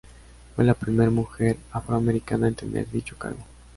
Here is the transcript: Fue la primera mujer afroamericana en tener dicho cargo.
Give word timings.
Fue 0.55 0.65
la 0.65 0.73
primera 0.73 1.11
mujer 1.11 1.57
afroamericana 1.71 2.47
en 2.47 2.55
tener 2.55 2.89
dicho 2.89 3.17
cargo. 3.19 3.43